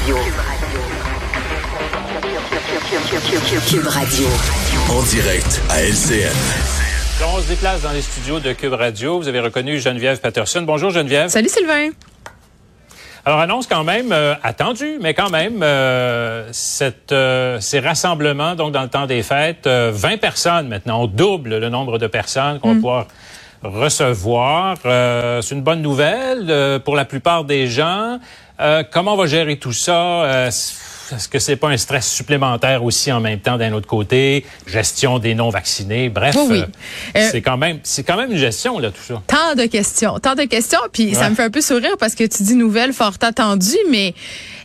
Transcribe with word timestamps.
Radio. 0.00 0.16
Cube 3.68 3.86
Radio. 3.86 4.26
En 4.88 5.02
direct 5.02 5.60
à 5.68 5.82
LCN. 5.82 6.34
On 7.22 7.42
se 7.42 7.48
déplace 7.48 7.82
dans 7.82 7.92
les 7.92 8.00
studios 8.00 8.40
de 8.40 8.54
Cube 8.54 8.72
Radio. 8.72 9.18
Vous 9.18 9.28
avez 9.28 9.40
reconnu 9.40 9.78
Geneviève 9.78 10.18
Patterson. 10.20 10.62
Bonjour 10.62 10.90
Geneviève. 10.90 11.28
Salut 11.28 11.50
Sylvain. 11.50 11.90
Alors 13.26 13.40
annonce 13.40 13.66
quand 13.66 13.84
même 13.84 14.10
euh, 14.12 14.34
attendue, 14.42 14.98
mais 15.02 15.12
quand 15.12 15.28
même 15.28 15.62
euh, 15.62 16.48
cette, 16.52 17.12
euh, 17.12 17.60
ces 17.60 17.80
rassemblements 17.80 18.54
donc 18.54 18.72
dans 18.72 18.82
le 18.82 18.88
temps 18.88 19.06
des 19.06 19.22
fêtes, 19.22 19.68
20 19.68 20.16
personnes 20.18 20.68
maintenant, 20.68 21.02
on 21.02 21.06
double 21.08 21.58
le 21.58 21.68
nombre 21.68 21.98
de 21.98 22.06
personnes 22.06 22.58
qu'on 22.58 22.70
va 22.70 22.74
pouvoir 22.74 23.06
recevoir. 23.62 24.76
C'est 24.82 25.54
une 25.54 25.62
bonne 25.62 25.82
nouvelle 25.82 26.80
pour 26.84 26.96
la 26.96 27.04
plupart 27.04 27.44
des 27.44 27.66
gens. 27.66 28.18
comment 28.90 29.14
on 29.14 29.16
va 29.16 29.26
gérer 29.26 29.56
tout 29.56 29.72
ça? 29.72 30.48
Est-ce 31.12 31.28
que 31.28 31.38
c'est 31.38 31.56
pas 31.56 31.68
un 31.68 31.76
stress 31.76 32.10
supplémentaire 32.10 32.84
aussi 32.84 33.12
en 33.12 33.20
même 33.20 33.40
temps 33.40 33.56
d'un 33.56 33.72
autre 33.72 33.86
côté, 33.86 34.44
gestion 34.66 35.18
des 35.18 35.34
non 35.34 35.50
vaccinés, 35.50 36.08
bref, 36.08 36.36
oui, 36.48 36.62
euh, 37.16 37.28
c'est 37.30 37.42
quand 37.42 37.56
même 37.56 37.78
c'est 37.82 38.02
quand 38.02 38.16
même 38.16 38.30
une 38.30 38.38
gestion 38.38 38.78
là 38.78 38.90
tout 38.90 39.02
ça. 39.06 39.22
Tant 39.26 39.54
de 39.54 39.66
questions, 39.66 40.18
tant 40.18 40.34
de 40.34 40.44
questions, 40.44 40.80
puis 40.92 41.14
ça 41.14 41.30
me 41.30 41.34
fait 41.34 41.44
un 41.44 41.50
peu 41.50 41.60
sourire 41.60 41.96
parce 41.98 42.14
que 42.14 42.24
tu 42.24 42.42
dis 42.42 42.54
nouvelle 42.54 42.92
fort 42.92 43.14
attendue, 43.22 43.76
mais 43.90 44.14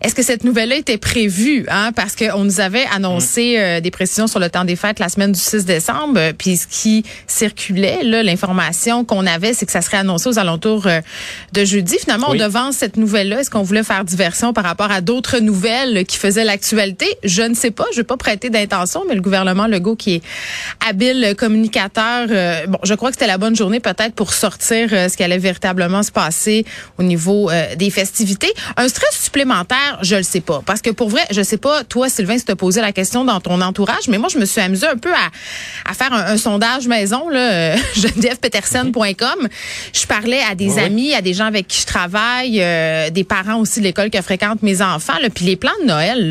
est-ce 0.01 0.13
que 0.13 0.23
cette 0.23 0.43
nouvelle-là 0.43 0.75
était 0.75 0.97
prévue 0.97 1.65
hein? 1.69 1.91
Parce 1.95 2.15
qu'on 2.15 2.43
nous 2.43 2.59
avait 2.59 2.85
annoncé 2.93 3.55
mm. 3.57 3.59
euh, 3.59 3.81
des 3.81 3.91
précisions 3.91 4.27
sur 4.27 4.39
le 4.39 4.49
temps 4.49 4.65
des 4.65 4.75
fêtes 4.75 4.99
la 4.99 5.09
semaine 5.09 5.31
du 5.31 5.39
6 5.39 5.65
décembre, 5.65 6.31
puis 6.37 6.57
ce 6.57 6.67
qui 6.67 7.03
circulait 7.27 8.03
là, 8.03 8.21
l'information 8.21 9.05
qu'on 9.05 9.25
avait, 9.25 9.53
c'est 9.53 9.65
que 9.65 9.71
ça 9.71 9.81
serait 9.81 9.97
annoncé 9.97 10.29
aux 10.29 10.39
alentours 10.39 10.87
euh, 10.87 11.01
de 11.53 11.65
jeudi. 11.65 11.97
Finalement, 11.99 12.27
on 12.29 12.35
devance 12.35 12.75
cette 12.75 12.97
nouvelle-là. 12.97 13.41
Est-ce 13.41 13.49
qu'on 13.49 13.63
voulait 13.63 13.83
faire 13.83 14.03
diversion 14.03 14.53
par 14.53 14.63
rapport 14.63 14.91
à 14.91 15.01
d'autres 15.01 15.39
nouvelles 15.39 16.05
qui 16.05 16.17
faisaient 16.17 16.34
l'actualité. 16.41 17.07
Je 17.23 17.43
ne 17.43 17.53
sais 17.53 17.71
pas, 17.71 17.85
je 17.91 17.97
vais 17.97 18.03
pas 18.03 18.17
prêter 18.17 18.49
d'intention, 18.49 19.03
mais 19.07 19.15
le 19.15 19.21
gouvernement 19.21 19.67
Legault 19.67 19.95
qui 19.95 20.15
est 20.15 20.21
habile 20.87 21.35
communicateur, 21.37 22.27
euh, 22.29 22.67
bon, 22.67 22.79
je 22.83 22.93
crois 22.93 23.09
que 23.09 23.15
c'était 23.15 23.27
la 23.27 23.37
bonne 23.37 23.55
journée 23.55 23.79
peut-être 23.79 24.13
pour 24.13 24.33
sortir 24.33 24.89
euh, 24.91 25.09
ce 25.09 25.17
qui 25.17 25.23
allait 25.23 25.37
véritablement 25.37 26.03
se 26.03 26.11
passer 26.11 26.65
au 26.97 27.03
niveau 27.03 27.49
euh, 27.49 27.75
des 27.75 27.89
festivités. 27.89 28.51
Un 28.77 28.87
stress 28.87 29.19
supplémentaire, 29.21 29.99
je 30.01 30.15
le 30.15 30.23
sais 30.23 30.41
pas, 30.41 30.61
parce 30.65 30.81
que 30.81 30.89
pour 30.89 31.09
vrai, 31.09 31.21
je 31.31 31.41
sais 31.41 31.57
pas, 31.57 31.83
toi 31.83 32.09
Sylvain, 32.09 32.37
si 32.37 32.45
tu 32.45 32.55
posé 32.55 32.81
la 32.81 32.91
question 32.91 33.25
dans 33.25 33.39
ton 33.39 33.59
entourage, 33.61 34.07
mais 34.07 34.17
moi 34.17 34.29
je 34.31 34.37
me 34.37 34.45
suis 34.45 34.61
amusée 34.61 34.87
un 34.87 34.97
peu 34.97 35.13
à, 35.13 35.89
à 35.89 35.93
faire 35.93 36.13
un, 36.13 36.37
sondage 36.37 36.87
maison 36.87 37.29
là, 37.29 37.75
genevièvepetersen.com. 37.95 39.47
Je 39.93 40.05
parlais 40.05 40.41
à 40.49 40.55
des 40.55 40.79
amis, 40.79 41.13
à 41.13 41.21
des 41.21 41.33
gens 41.33 41.45
avec 41.45 41.67
qui 41.67 41.81
je 41.81 41.85
travaille, 41.85 42.63
des 43.11 43.23
parents 43.23 43.59
aussi 43.59 43.79
de 43.79 43.85
l'école 43.85 44.09
que 44.09 44.21
fréquentent 44.21 44.63
mes 44.63 44.81
enfants, 44.81 45.17
là, 45.21 45.29
puis 45.29 45.45
les 45.45 45.55
plans 45.55 45.71
de 45.81 45.87
Noël 45.87 46.24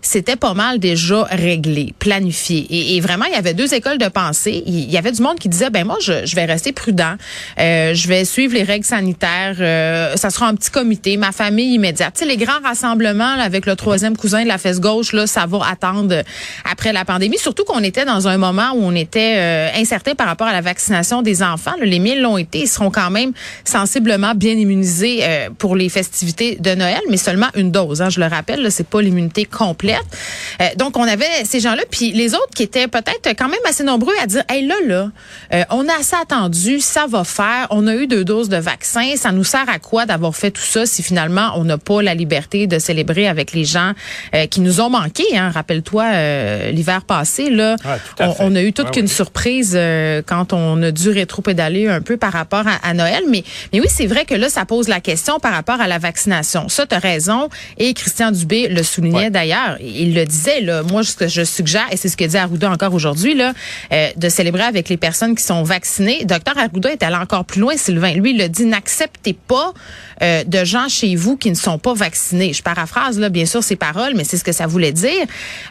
c'était 0.00 0.36
pas 0.36 0.54
mal 0.54 0.78
déjà 0.78 1.24
réglé, 1.24 1.94
planifié. 1.98 2.66
Et, 2.96 3.00
vraiment, 3.00 3.24
il 3.26 3.32
y 3.32 3.36
avait 3.36 3.54
deux 3.54 3.74
écoles 3.74 3.98
de 3.98 4.08
pensée. 4.08 4.62
Il 4.66 4.90
y 4.90 4.96
avait 4.96 5.12
du 5.12 5.22
monde 5.22 5.38
qui 5.38 5.48
disait, 5.48 5.70
ben 5.70 5.86
moi, 5.86 5.96
je, 6.00 6.34
vais 6.34 6.44
rester 6.44 6.72
prudent, 6.72 7.14
euh, 7.58 7.94
je 7.94 8.08
vais 8.08 8.24
suivre 8.24 8.54
les 8.54 8.62
règles 8.62 8.84
sanitaires, 8.84 9.56
euh, 9.60 10.16
ça 10.16 10.30
sera 10.30 10.48
un 10.48 10.54
petit 10.54 10.70
comité, 10.70 11.16
ma 11.16 11.32
famille 11.32 11.74
immédiate. 11.74 12.14
Tu 12.14 12.20
sais, 12.20 12.26
les 12.26 12.36
grands 12.36 12.60
rassemblements 12.62 13.38
avec 13.40 13.66
le 13.66 13.76
troisième 13.76 14.16
cousin 14.16 14.42
de 14.42 14.48
la 14.48 14.58
fesse 14.58 14.80
gauche, 14.80 15.12
là, 15.12 15.26
ça 15.26 15.46
va 15.46 15.60
attendre 15.70 16.22
après 16.70 16.92
la 16.92 17.04
pandémie. 17.04 17.38
Surtout 17.38 17.64
qu'on 17.64 17.82
était 17.82 18.04
dans 18.04 18.28
un 18.28 18.38
moment 18.38 18.72
où 18.74 18.82
on 18.82 18.94
était 18.94 19.34
euh, 19.36 19.68
incertain 19.76 20.14
par 20.14 20.26
rapport 20.26 20.46
à 20.46 20.52
la 20.52 20.60
vaccination 20.60 21.22
des 21.22 21.42
enfants. 21.42 21.74
les 21.80 21.98
miens 21.98 22.16
l'ont 22.16 22.38
été, 22.38 22.60
ils 22.60 22.68
seront 22.68 22.90
quand 22.90 23.10
même 23.10 23.32
sensiblement 23.64 24.34
bien 24.34 24.52
immunisés 24.52 25.22
pour 25.58 25.76
les 25.76 25.88
festivités 25.88 26.56
de 26.60 26.74
Noël, 26.74 27.00
mais 27.10 27.16
seulement 27.16 27.48
une 27.54 27.70
dose. 27.70 28.02
Hein, 28.02 28.10
je 28.10 28.20
le 28.20 28.26
rappelle, 28.26 28.70
c'est 28.70 28.86
pas 28.86 29.00
l'immunité 29.22 29.44
complète. 29.44 30.02
Euh, 30.60 30.66
donc, 30.76 30.96
on 30.96 31.04
avait 31.04 31.44
ces 31.44 31.60
gens-là, 31.60 31.82
puis 31.90 32.12
les 32.12 32.34
autres 32.34 32.50
qui 32.54 32.62
étaient 32.62 32.88
peut-être 32.88 33.28
quand 33.36 33.48
même 33.48 33.60
assez 33.68 33.84
nombreux 33.84 34.14
à 34.22 34.26
dire, 34.26 34.42
hey 34.48 34.66
là, 34.66 34.74
là, 34.86 35.10
euh, 35.52 35.64
on 35.70 35.88
a 35.88 35.94
assez 35.98 36.16
attendu, 36.20 36.80
ça 36.80 37.06
va 37.06 37.24
faire, 37.24 37.68
on 37.70 37.86
a 37.86 37.94
eu 37.94 38.06
deux 38.06 38.24
doses 38.24 38.48
de 38.48 38.56
vaccin, 38.56 39.14
ça 39.16 39.32
nous 39.32 39.44
sert 39.44 39.68
à 39.68 39.78
quoi 39.78 40.06
d'avoir 40.06 40.34
fait 40.34 40.50
tout 40.50 40.62
ça 40.62 40.86
si 40.86 41.02
finalement 41.02 41.52
on 41.56 41.64
n'a 41.64 41.78
pas 41.78 42.02
la 42.02 42.14
liberté 42.14 42.66
de 42.66 42.78
célébrer 42.78 43.28
avec 43.28 43.52
les 43.52 43.64
gens 43.64 43.92
euh, 44.34 44.46
qui 44.46 44.60
nous 44.60 44.80
ont 44.80 44.90
manqué. 44.90 45.24
Hein? 45.36 45.50
Rappelle-toi, 45.50 46.70
l'hiver 46.70 47.02
passé, 47.02 47.50
là, 47.50 47.76
on, 48.18 48.54
a 48.54 48.62
eu 48.62 48.72
toute 48.72 48.90
qu'une 48.90 49.08
surprise 49.08 49.78
quand 50.26 50.52
on 50.52 50.82
a 50.82 50.90
dû 50.90 51.10
rétro-pédaler 51.10 51.88
un 51.88 52.00
peu 52.00 52.16
par 52.16 52.32
rapport 52.32 52.64
à, 52.82 52.94
Noël. 52.94 53.22
Mais, 53.28 53.44
mais 53.72 53.80
oui, 53.80 53.86
c'est 53.88 54.06
vrai 54.06 54.24
que 54.24 54.34
là, 54.34 54.48
ça 54.48 54.64
pose 54.64 54.88
la 54.88 55.00
question 55.00 55.38
par 55.38 55.52
rapport 55.52 55.80
à 55.80 55.86
la 55.86 55.98
vaccination. 55.98 56.68
Ça, 56.68 56.86
tu 56.86 56.94
as 56.94 56.98
raison. 56.98 57.48
Et 57.78 57.94
Christian 57.94 58.30
Dubé 58.30 58.68
le 58.68 58.82
souligne 58.82 59.01
d'ailleurs. 59.30 59.76
Il 59.80 60.14
le 60.14 60.24
disait, 60.24 60.60
là, 60.60 60.82
moi, 60.82 61.02
ce 61.02 61.16
que 61.16 61.28
je 61.28 61.42
suggère, 61.42 61.86
et 61.90 61.96
c'est 61.96 62.08
ce 62.08 62.16
que 62.16 62.24
dit 62.24 62.36
Arruda 62.36 62.70
encore 62.70 62.94
aujourd'hui, 62.94 63.34
là, 63.34 63.52
euh, 63.92 64.08
de 64.16 64.28
célébrer 64.28 64.62
avec 64.62 64.88
les 64.88 64.96
personnes 64.96 65.34
qui 65.34 65.44
sont 65.44 65.62
vaccinées. 65.62 66.24
Docteur 66.24 66.56
Arruda 66.58 66.92
est 66.92 67.02
allé 67.02 67.16
encore 67.16 67.44
plus 67.44 67.60
loin, 67.60 67.76
Sylvain. 67.76 68.12
Lui, 68.12 68.30
il 68.30 68.38
le 68.38 68.48
dit, 68.48 68.64
n'acceptez 68.64 69.32
pas 69.34 69.72
euh, 70.22 70.44
de 70.44 70.64
gens 70.64 70.88
chez 70.88 71.14
vous 71.16 71.36
qui 71.36 71.50
ne 71.50 71.56
sont 71.56 71.78
pas 71.78 71.94
vaccinés. 71.94 72.52
Je 72.52 72.62
paraphrase, 72.62 73.18
là, 73.18 73.28
bien 73.28 73.46
sûr, 73.46 73.62
ces 73.62 73.76
paroles, 73.76 74.12
mais 74.14 74.24
c'est 74.24 74.36
ce 74.36 74.44
que 74.44 74.52
ça 74.52 74.66
voulait 74.66 74.92
dire. 74.92 75.26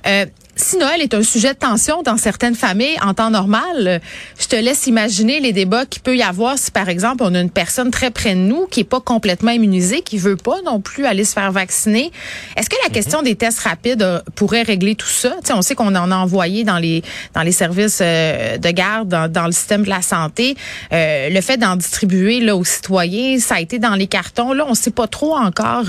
Euh, 0.07 0.25
si 0.56 0.78
Noël 0.78 1.01
est 1.01 1.13
un 1.13 1.23
sujet 1.23 1.53
de 1.53 1.59
tension 1.59 2.01
dans 2.03 2.17
certaines 2.17 2.56
familles 2.56 2.97
en 3.01 3.13
temps 3.13 3.29
normal, 3.29 4.01
je 4.39 4.47
te 4.47 4.56
laisse 4.56 4.88
imaginer 4.88 5.39
les 5.39 5.53
débats 5.53 5.85
qu'il 5.85 6.01
peut 6.01 6.17
y 6.17 6.23
avoir 6.23 6.57
si, 6.57 6.72
par 6.72 6.89
exemple, 6.89 7.23
on 7.23 7.34
a 7.34 7.39
une 7.39 7.50
personne 7.50 7.91
très 7.91 8.12
près 8.12 8.35
de 8.35 8.39
nous 8.39 8.67
qui 8.67 8.81
est 8.81 8.85
pas 8.85 9.00
complètement 9.00 9.51
immunisée, 9.51 10.01
qui 10.01 10.17
veut 10.17 10.38
pas 10.38 10.61
non 10.66 10.81
plus 10.81 11.06
aller 11.06 11.23
se 11.23 11.34
faire 11.34 11.51
vacciner. 11.51 12.11
Est-ce 12.57 12.69
que 12.69 12.75
la 12.84 12.90
mhm. 12.90 12.94
question 12.94 13.22
des 13.22 13.35
tests 13.35 13.59
rapides 13.59 14.01
euh, 14.01 14.19
pourrait 14.35 14.63
régler 14.63 14.95
tout 14.95 15.07
ça? 15.07 15.35
on 15.53 15.61
sait 15.61 15.75
qu'on 15.75 15.95
en 15.95 16.11
a 16.11 16.16
envoyé 16.16 16.63
dans 16.63 16.78
les 16.78 17.03
dans 17.34 17.41
les 17.41 17.51
services 17.51 18.00
euh, 18.01 18.57
de 18.57 18.69
garde, 18.69 19.09
dans, 19.09 19.45
le 19.45 19.51
système 19.51 19.84
de 19.84 19.90
la 19.90 20.01
santé. 20.01 20.56
Euh, 20.94 21.29
le 21.29 21.41
fait 21.41 21.57
d'en 21.57 21.75
distribuer 21.75 22.40
là 22.40 22.56
aux 22.56 22.63
citoyens, 22.63 23.40
ça 23.40 23.56
a 23.56 23.59
été 23.59 23.79
dans 23.79 23.95
les 23.95 24.07
cartons. 24.07 24.53
Là, 24.53 24.66
on 24.67 24.73
sait 24.73 24.91
pas 24.91 25.07
trop 25.07 25.35
encore 25.35 25.85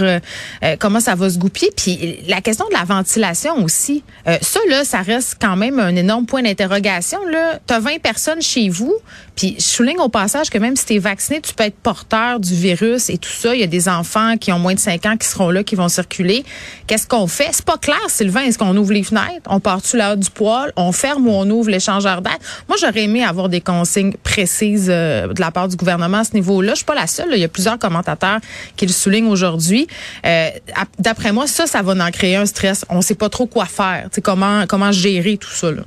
comment 0.79 1.01
ça 1.01 1.15
va 1.15 1.31
se 1.31 1.39
goupiller. 1.39 1.71
Puis 1.77 2.19
la 2.29 2.41
question 2.41 2.67
de 2.69 2.75
la 2.75 2.85
ventilation 2.85 3.63
aussi. 3.63 4.03
ça, 4.25 4.61
là, 4.69 4.85
ça 4.85 5.03
reste 5.03 5.37
quand 5.41 5.57
même 5.57 5.79
un 5.79 5.95
énorme 5.95 6.27
point 6.27 6.43
d'interrogation. 6.43 7.25
Là, 7.27 7.59
tu 7.67 7.75
as 7.75 7.81
20 7.81 8.01
personnes 8.01 8.43
chez 8.43 8.69
vous, 8.69 8.95
puis 9.37 9.57
je 9.59 9.65
souligne 9.65 9.99
au 9.99 10.09
passage 10.09 10.51
que 10.51 10.59
même 10.59 10.77
si 10.77 10.87
tu 10.87 10.95
es 10.95 10.99
vacciné, 10.99 11.41
tu 11.41 11.55
peux 11.55 11.65
être 11.65 11.77
porteur 11.77 12.41
du 12.41 12.55
virus 12.55 13.09
et 13.11 13.19
tout 13.19 13.31
ça. 13.31 13.55
Il 13.55 13.61
y 13.61 13.65
a 13.65 13.69
des 13.69 13.89
enfants 13.89 14.37
qui 14.37 14.53
ont 14.53 14.59
moins 14.59 14.75
de 14.75 14.79
5 14.81 15.07
ans 15.07 15.17
qui 15.17 15.27
seront 15.27 15.51
là, 15.51 15.63
qui 15.63 15.75
vont 15.75 15.89
circuler. 15.89 16.45
Qu'est-ce 16.87 17.07
qu'on 17.07 17.27
fait? 17.27 17.49
C'est 17.53 17.65
pas 17.65 17.79
clair, 17.79 18.01
Sylvain. 18.09 18.43
Est-ce 18.43 18.59
qu'on 18.59 18.77
ouvre 18.77 18.93
les 18.93 19.03
fenêtres? 19.03 19.43
On 19.47 19.61
part-tu 19.61 19.97
là 19.97 20.17
du 20.17 20.31
poil? 20.31 20.73
On 20.77 20.93
ferme 20.93 21.27
ou 21.27 21.31
on 21.31 21.49
ouvre 21.49 21.71
l'échangeur 21.71 22.23
d'air? 22.23 22.39
Moi, 22.69 22.77
j'aurais 22.81 23.03
aimé 23.03 23.25
avoir 23.25 23.49
des 23.49 23.61
consignes 23.61 24.15
précises 24.23 24.89
euh, 24.91 25.29
de 25.33 25.41
la 25.41 25.51
part 25.51 25.69
du 25.69 25.77
gouvernement 25.77 26.19
à 26.19 26.25
ce 26.25 26.35
niveau-là. 26.35 26.73
Je 26.73 26.77
suis 26.77 26.85
pas 26.85 26.95
la 26.95 27.07
seule. 27.07 27.29
Il 27.33 27.41
y 27.41 27.45
a 27.45 27.49
plusieurs 27.49 27.79
commentateurs 27.79 28.39
qui 28.77 28.87
le 28.87 28.93
soulignent 28.93 29.31
aujourd'hui. 29.31 29.87
Euh, 30.27 30.51
D'après 30.99 31.33
moi, 31.33 31.47
ça, 31.47 31.67
ça 31.67 31.83
va 31.83 31.93
en 31.93 32.11
créer 32.11 32.37
un 32.37 32.47
stress. 32.47 32.85
On 32.89 33.01
sait 33.03 33.15
pas 33.15 33.29
trop 33.29 33.47
quoi 33.47 33.67
faire. 33.67 34.09
sais 34.13 34.21
comment 34.21 34.42
comment, 34.69 34.93
gérer 34.93 35.37
tout 35.37 35.51
ça. 35.51 35.71
Là. 35.71 35.83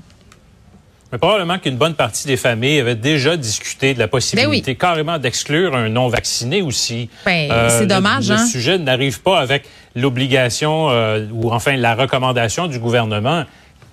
Mais 1.11 1.17
probablement 1.17 1.59
qu'une 1.59 1.77
bonne 1.77 1.93
partie 1.93 2.27
des 2.27 2.38
familles 2.38 2.79
avaient 2.79 2.95
déjà 2.95 3.38
discuté 3.38 3.93
de 3.93 3.99
la 3.99 4.07
possibilité 4.07 4.73
ben 4.73 4.77
carrément 4.77 5.17
d'exclure 5.17 5.75
un 5.75 5.88
non-vacciné 5.89 6.61
aussi. 6.61 7.09
Ben, 7.25 7.47
c'est 7.69 7.83
euh, 7.83 7.85
dommage. 7.85 8.29
Le, 8.29 8.35
hein? 8.35 8.45
sujet 8.45 8.77
n'arrive 8.77 9.21
pas 9.21 9.39
avec 9.39 9.66
l'obligation 9.95 10.89
euh, 10.89 11.27
ou 11.31 11.51
enfin 11.51 11.77
la 11.77 11.95
recommandation 11.95 12.67
du 12.67 12.79
gouvernement 12.79 13.45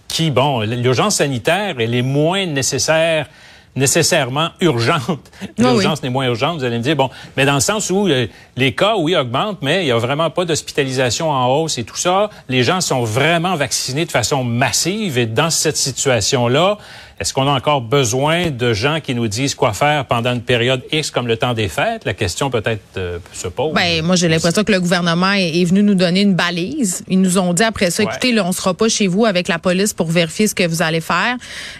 qui, 0.08 0.30
bon, 0.30 0.60
l'urgence 0.60 1.16
sanitaire, 1.16 1.76
elle 1.78 1.94
est 1.94 2.02
moins 2.02 2.44
nécessaire 2.46 3.26
nécessairement 3.75 4.50
urgente. 4.60 5.31
L'urgence 5.59 6.03
n'est 6.03 6.10
moins 6.10 6.27
urgente. 6.27 6.59
Vous 6.59 6.65
allez 6.65 6.78
me 6.78 6.83
dire, 6.83 6.97
bon, 6.97 7.10
mais 7.37 7.47
dans 7.47 7.55
le 7.55 7.60
sens 7.60 7.91
où 7.91 8.06
euh, 8.06 8.27
les 8.56 8.75
cas, 8.75 8.97
oui, 8.97 9.16
augmentent, 9.16 9.62
mais 9.62 9.83
il 9.83 9.87
n'y 9.87 9.93
a 9.93 9.99
vraiment 9.99 10.31
pas 10.31 10.44
d'hospitalisation 10.44 11.31
en 11.31 11.47
hausse 11.47 11.78
et 11.78 11.84
tout 11.84 11.97
ça. 11.97 12.31
Les 12.48 12.63
gens 12.63 12.80
sont 12.80 13.03
vraiment 13.03 13.57
vaccinés 13.57 14.04
de 14.04 14.10
façon 14.10 14.45
massive 14.45 15.19
et 15.19 15.27
dans 15.27 15.51
cette 15.51 15.77
situation-là, 15.77 16.78
est-ce 17.22 17.33
qu'on 17.33 17.47
a 17.47 17.53
encore 17.53 17.83
besoin 17.83 18.51
de 18.51 18.72
gens 18.72 18.98
qui 18.98 19.15
nous 19.15 19.28
disent 19.28 19.54
quoi 19.54 19.72
faire 19.72 20.07
pendant 20.07 20.33
une 20.33 20.42
période 20.42 20.83
X 20.91 21.13
comme 21.13 21.28
le 21.28 21.36
temps 21.36 21.54
des 21.54 21.69
fêtes? 21.69 22.04
La 22.04 22.15
question 22.15 22.51
peut-être 22.51 22.83
euh, 22.97 23.19
se 23.33 23.47
pose. 23.47 23.72
Ben, 23.74 24.04
moi, 24.04 24.16
j'ai 24.16 24.27
l'impression 24.27 24.65
que 24.65 24.72
le 24.72 24.80
gouvernement 24.80 25.30
est, 25.30 25.65
venu 25.65 25.84
nous 25.84 25.95
donner 25.95 26.22
une 26.22 26.34
balise. 26.34 27.04
Ils 27.07 27.21
nous 27.21 27.39
ont 27.39 27.53
dit 27.53 27.63
après 27.63 27.92
ça, 27.92 28.03
écoutez, 28.03 28.33
là, 28.33 28.45
on 28.45 28.51
sera 28.51 28.74
pas 28.74 28.89
chez 28.89 29.07
vous 29.07 29.24
avec 29.24 29.47
la 29.47 29.60
police 29.60 29.95
pour 29.95 30.10
vérifier 30.10 30.48
ce 30.48 30.54
que 30.57 30.66
vous 30.66 30.83
allez 30.83 31.01
faire. 31.01 31.36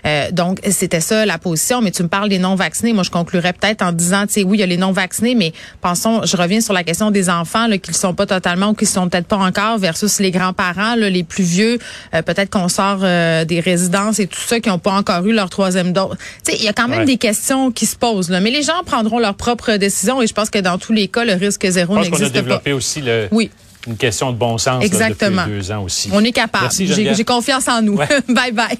Euh, 0.07 0.31
donc, 0.31 0.61
c'était 0.71 1.01
ça 1.01 1.27
la 1.27 1.39
position. 1.39 1.83
Mais 1.83 1.91
tu 1.91 2.05
me 2.05 2.09
parles 2.09 2.29
des 2.29 2.39
non-vaccinés. 2.39 2.93
Moi, 2.93 3.03
je 3.03 3.11
conclurais 3.11 3.53
peut-être 3.53 3.83
en 3.83 3.91
disant, 3.91 4.29
tu 4.29 4.35
sais, 4.35 4.45
oui, 4.45 4.59
il 4.59 4.61
y 4.61 4.63
a 4.63 4.67
les 4.67 4.77
non-vaccinés, 4.77 5.35
mais 5.35 5.53
pensons, 5.81 6.21
je 6.25 6.37
reviens 6.37 6.61
sur 6.61 6.73
la 6.73 6.85
question 6.85 7.11
des 7.11 7.29
enfants, 7.29 7.67
là, 7.67 7.79
qu'ils 7.79 7.97
sont 7.97 8.15
pas 8.15 8.27
totalement 8.27 8.69
ou 8.69 8.75
qui 8.75 8.87
sont 8.87 9.09
peut-être 9.09 9.27
pas 9.27 9.39
encore 9.39 9.79
versus 9.79 10.21
les 10.21 10.31
grands-parents, 10.31 10.95
les 10.95 11.25
plus 11.25 11.43
vieux. 11.43 11.81
Euh, 12.15 12.23
peut-être 12.23 12.51
qu'on 12.51 12.69
sort 12.69 12.99
des 12.99 13.61
résidences 13.61 14.21
et 14.21 14.29
tout 14.29 14.39
ça 14.39 14.61
qui 14.61 14.69
n'ont 14.69 14.79
pas 14.79 14.93
encore 14.93 15.27
eu 15.27 15.32
leur 15.33 15.51
troisième 15.51 15.93
dose. 15.93 16.17
Il 16.49 16.63
y 16.63 16.69
a 16.69 16.73
quand 16.73 16.89
même 16.89 17.05
des 17.05 17.17
questions 17.17 17.71
qui 17.71 17.87
se 17.87 17.97
posent. 17.97 18.31
Là. 18.31 18.41
Mais 18.41 18.51
les 18.51 18.63
gens 18.63 18.83
prendront 18.85 19.19
leurs 19.19 19.35
propres 19.35 19.77
décisions 19.77 20.23
et 20.23 20.27
je 20.27 20.35
pense 20.35 20.51
que 20.51 20.59
dans 20.59 20.79
tous 20.79 20.93
les 20.93 21.09
cas, 21.09 21.25
le 21.25 21.35
risque 21.35 21.67
zéro 21.69 21.97
n'existe 21.97 22.21
pas. 22.21 22.29
développé 22.31 22.73
aussi 22.73 23.01
le... 23.01 23.29
Oui 23.31 23.51
une 23.87 23.97
question 23.97 24.31
de 24.31 24.37
bon 24.37 24.59
sens 24.59 24.81
là, 24.81 24.87
Exactement. 24.87 25.43
depuis 25.43 25.57
deux 25.57 25.73
ans 25.73 25.83
aussi. 25.83 26.09
On 26.13 26.23
est 26.23 26.33
capable. 26.33 26.71
J'ai 26.73 27.25
confiance 27.25 27.69
en 27.69 27.83
nous. 27.83 27.97
Ouais. 27.97 28.07
bye 28.29 28.53
bye. 28.53 28.79